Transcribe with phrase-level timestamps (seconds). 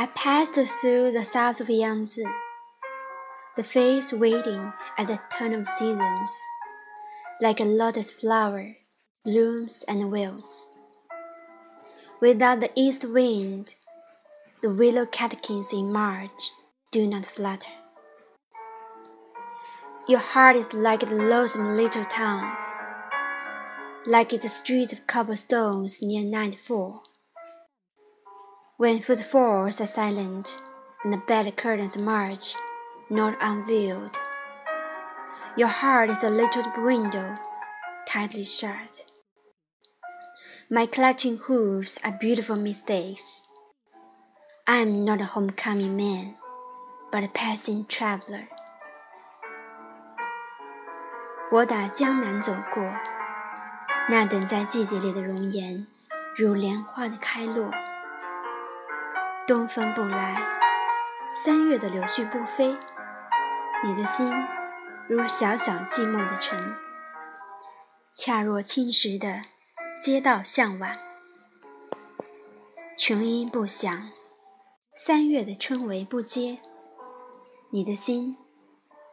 [0.00, 2.24] I passed through the south of Yangtze,
[3.58, 6.40] the face waiting at the turn of seasons,
[7.38, 8.76] like a lotus flower,
[9.26, 10.68] blooms and wilts.
[12.18, 13.74] Without the east wind,
[14.62, 16.50] the willow catkins in March
[16.92, 17.76] do not flutter.
[20.08, 22.56] Your heart is like the lonesome little town,
[24.06, 27.02] like its streets of cobblestones near nightfall.
[28.79, 30.61] When footfalls are silent
[31.03, 32.55] and the bed curtains march,
[33.09, 34.17] not unveiled,
[35.55, 37.37] your heart is a little window
[38.05, 39.05] tightly shut.
[40.69, 43.43] My clutching hoofs are beautiful mistakes.
[44.67, 46.35] I am not a homecoming man,
[47.11, 48.47] but a passing traveler.
[51.51, 52.83] 我打江南走过，
[54.09, 55.85] 那等在季节里的容颜，
[56.35, 57.71] 如莲花的开落。
[59.50, 60.40] 东风不来，
[61.34, 62.78] 三月的柳絮不飞，
[63.82, 64.32] 你的心
[65.08, 66.76] 如小小寂寞的城，
[68.12, 69.42] 恰若青石的
[70.00, 70.96] 街道向晚。
[72.96, 74.10] 琼音不响，
[74.94, 76.60] 三月的春雷不接，
[77.72, 78.36] 你的心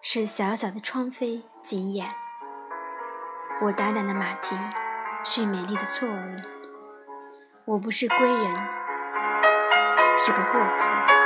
[0.04, 2.08] 是小小的窗扉紧掩。
[3.64, 4.56] 我打打的马蹄
[5.24, 6.36] 是美丽的错误，
[7.66, 8.77] 我不是归人，
[10.20, 11.17] 是个过客。